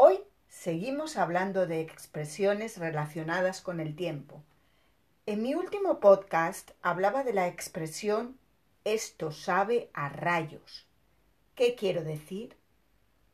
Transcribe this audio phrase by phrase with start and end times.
[0.00, 4.44] Hoy seguimos hablando de expresiones relacionadas con el tiempo.
[5.26, 8.38] En mi último podcast hablaba de la expresión
[8.84, 10.86] esto sabe a rayos.
[11.56, 12.54] ¿Qué quiero decir?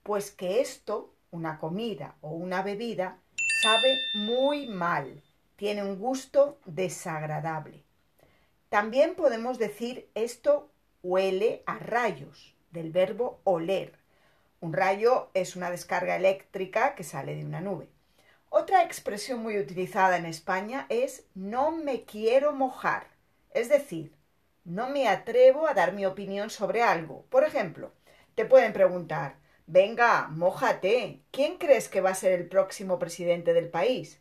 [0.02, 3.18] Pues que esto, una comida o una bebida,
[3.60, 5.22] sabe muy mal,
[5.56, 7.82] tiene un gusto desagradable.
[8.70, 10.70] También podemos decir esto
[11.02, 14.02] huele a rayos, del verbo oler.
[14.64, 17.90] Un rayo es una descarga eléctrica que sale de una nube.
[18.48, 23.08] Otra expresión muy utilizada en España es no me quiero mojar,
[23.50, 24.14] es decir,
[24.64, 27.26] no me atrevo a dar mi opinión sobre algo.
[27.28, 27.92] Por ejemplo,
[28.36, 33.68] te pueden preguntar, venga, mójate, ¿quién crees que va a ser el próximo presidente del
[33.68, 34.18] país?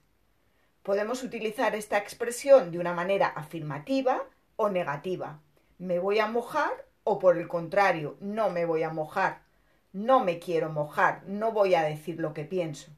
[0.81, 4.25] Podemos utilizar esta expresión de una manera afirmativa
[4.57, 5.39] o negativa.
[5.77, 9.42] ¿Me voy a mojar o por el contrario, no me voy a mojar?
[9.93, 12.89] No me quiero mojar, no voy a decir lo que pienso.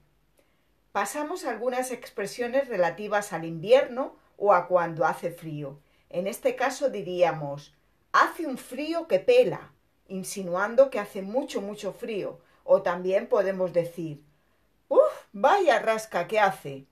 [0.94, 5.82] Pasamos a algunas expresiones relativas al invierno o a cuando hace frío.
[6.10, 7.76] En este caso diríamos
[8.14, 9.74] hace un frío que pela,
[10.08, 12.40] insinuando que hace mucho, mucho frío.
[12.64, 14.24] O también podemos decir
[14.88, 15.02] ¡Uf!
[15.34, 16.86] Vaya rasca que hace.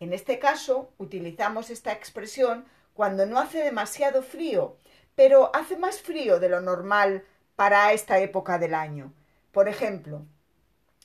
[0.00, 2.64] En este caso utilizamos esta expresión
[2.94, 4.78] cuando no hace demasiado frío,
[5.14, 9.12] pero hace más frío de lo normal para esta época del año.
[9.52, 10.24] Por ejemplo,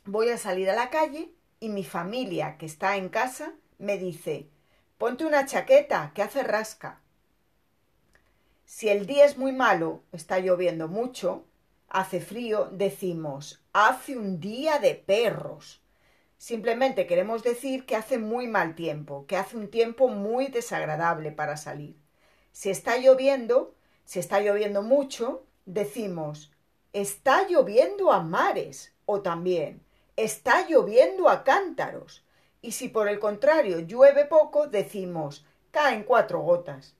[0.06, 4.50] voy a salir a la calle y mi familia que está en casa me dice
[4.98, 7.02] ponte una chaqueta que hace rasca.
[8.66, 11.45] Si el día es muy malo, está lloviendo mucho,
[11.90, 15.81] hace frío, decimos hace un día de perros.
[16.38, 21.58] Simplemente queremos decir que hace muy mal tiempo, que hace un tiempo muy desagradable para
[21.58, 21.97] salir.
[22.53, 23.75] Si está lloviendo,
[24.06, 26.52] si está lloviendo mucho, decimos
[26.97, 29.85] Está lloviendo a mares o también
[30.16, 32.25] está lloviendo a cántaros.
[32.59, 36.96] Y si por el contrario llueve poco, decimos caen cuatro gotas.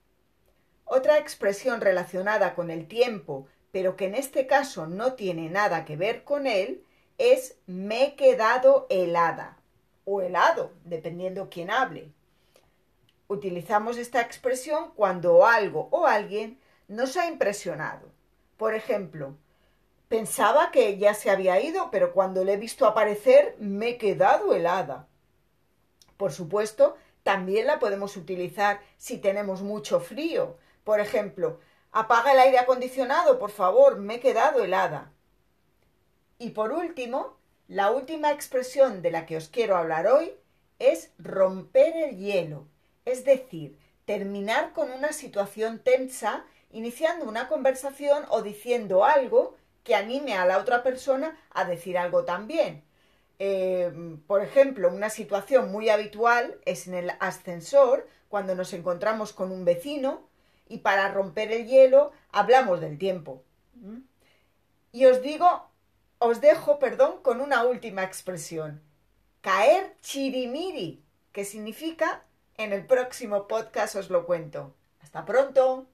[0.84, 5.96] Otra expresión relacionada con el tiempo, pero que en este caso no tiene nada que
[5.96, 6.84] ver con él,
[7.18, 9.58] es me he quedado helada
[10.04, 12.12] o helado, dependiendo quién hable.
[13.26, 18.12] Utilizamos esta expresión cuando algo o alguien nos ha impresionado.
[18.56, 19.34] Por ejemplo,
[20.08, 24.54] Pensaba que ya se había ido, pero cuando le he visto aparecer me he quedado
[24.54, 25.06] helada.
[26.16, 30.56] Por supuesto, también la podemos utilizar si tenemos mucho frío.
[30.82, 31.60] Por ejemplo,
[31.92, 35.12] apaga el aire acondicionado, por favor, me he quedado helada.
[36.38, 37.36] Y por último,
[37.66, 40.32] la última expresión de la que os quiero hablar hoy
[40.78, 42.66] es romper el hielo,
[43.04, 49.57] es decir, terminar con una situación tensa, iniciando una conversación o diciendo algo
[49.88, 52.84] que anime a la otra persona a decir algo también.
[53.38, 53.90] Eh,
[54.26, 59.64] por ejemplo, una situación muy habitual es en el ascensor, cuando nos encontramos con un
[59.64, 60.28] vecino
[60.68, 63.42] y para romper el hielo hablamos del tiempo.
[64.92, 65.70] Y os digo,
[66.18, 68.82] os dejo, perdón, con una última expresión.
[69.40, 72.24] Caer chirimiri, que significa
[72.58, 74.74] en el próximo podcast os lo cuento.
[75.00, 75.86] Hasta pronto.